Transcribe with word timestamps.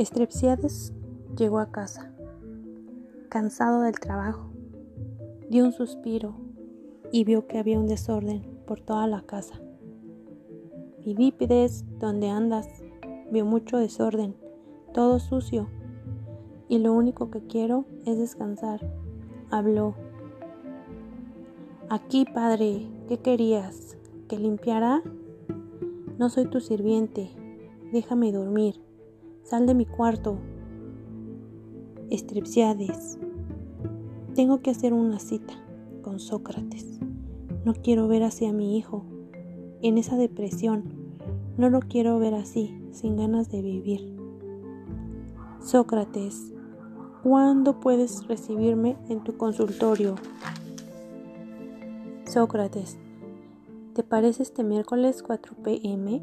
Estrepsiades 0.00 0.94
llegó 1.36 1.58
a 1.58 1.70
casa, 1.70 2.10
cansado 3.28 3.82
del 3.82 4.00
trabajo. 4.00 4.50
Dio 5.50 5.62
un 5.66 5.72
suspiro 5.72 6.36
y 7.12 7.24
vio 7.24 7.46
que 7.46 7.58
había 7.58 7.78
un 7.78 7.86
desorden 7.86 8.40
por 8.66 8.80
toda 8.80 9.06
la 9.06 9.20
casa. 9.20 9.60
Fidípides, 11.04 11.84
¿dónde 11.98 12.30
andas? 12.30 12.66
Vio 13.30 13.44
mucho 13.44 13.76
desorden, 13.76 14.34
todo 14.94 15.18
sucio, 15.18 15.68
y 16.70 16.78
lo 16.78 16.94
único 16.94 17.30
que 17.30 17.46
quiero 17.46 17.84
es 18.06 18.16
descansar. 18.16 18.80
Habló. 19.50 19.96
Aquí, 21.90 22.24
padre, 22.24 22.88
¿qué 23.06 23.18
querías? 23.18 23.98
¿Que 24.30 24.38
limpiara? 24.38 25.02
No 26.16 26.30
soy 26.30 26.46
tu 26.46 26.60
sirviente, 26.60 27.28
déjame 27.92 28.32
dormir. 28.32 28.80
Sal 29.50 29.66
de 29.66 29.74
mi 29.74 29.84
cuarto. 29.84 30.38
Estripsiades. 32.08 33.18
Tengo 34.36 34.62
que 34.62 34.70
hacer 34.70 34.92
una 34.92 35.18
cita 35.18 35.54
con 36.02 36.20
Sócrates. 36.20 37.00
No 37.64 37.74
quiero 37.74 38.06
ver 38.06 38.22
así 38.22 38.46
a 38.46 38.52
mi 38.52 38.78
hijo, 38.78 39.02
en 39.82 39.98
esa 39.98 40.16
depresión. 40.16 40.84
No 41.56 41.68
lo 41.68 41.80
quiero 41.80 42.20
ver 42.20 42.34
así, 42.34 42.80
sin 42.92 43.16
ganas 43.16 43.50
de 43.50 43.60
vivir. 43.60 44.16
Sócrates, 45.60 46.54
¿cuándo 47.24 47.80
puedes 47.80 48.28
recibirme 48.28 48.96
en 49.08 49.24
tu 49.24 49.36
consultorio? 49.36 50.14
Sócrates, 52.24 52.98
¿te 53.94 54.04
parece 54.04 54.44
este 54.44 54.62
miércoles 54.62 55.24
4 55.24 55.56
pm? 55.64 56.22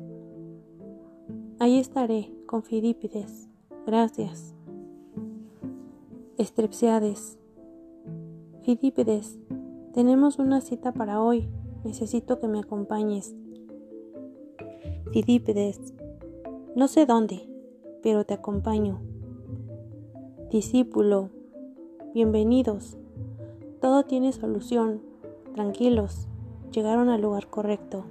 Ahí 1.59 1.77
estaré 1.77 2.36
con 2.47 2.63
Fidípides. 2.63 3.49
Gracias. 3.85 4.55
Estrepsiades. 6.37 7.37
Fidípides, 8.63 9.37
tenemos 9.93 10.39
una 10.39 10.61
cita 10.61 10.93
para 10.93 11.21
hoy. 11.21 11.47
Necesito 11.83 12.39
que 12.39 12.47
me 12.47 12.59
acompañes. 12.59 13.35
Fidípides. 15.11 15.93
No 16.75 16.87
sé 16.87 17.05
dónde, 17.05 17.47
pero 18.01 18.25
te 18.25 18.33
acompaño. 18.33 18.99
Discípulo. 20.49 21.29
Bienvenidos. 22.13 22.97
Todo 23.81 24.03
tiene 24.03 24.31
solución. 24.31 25.01
Tranquilos. 25.53 26.27
Llegaron 26.71 27.09
al 27.09 27.21
lugar 27.21 27.49
correcto. 27.49 28.05